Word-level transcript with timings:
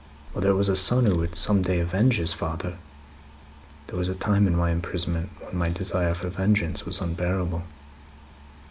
Whether 0.33 0.49
it 0.49 0.55
was 0.55 0.67
a 0.67 0.75
son 0.75 1.05
who 1.05 1.17
would 1.17 1.35
some 1.35 1.61
day 1.61 1.77
avenge 1.79 2.17
his 2.17 2.33
father. 2.33 2.77
(There 3.85 3.99
was 3.99 4.09
a 4.09 4.15
time 4.15 4.47
in 4.47 4.55
my 4.55 4.71
imprisonment, 4.71 5.29
when 5.41 5.55
my 5.55 5.69
desire 5.69 6.15
for 6.15 6.27
vengeance 6.27 6.87
was 6.87 7.01
unbearable.) 7.01 7.61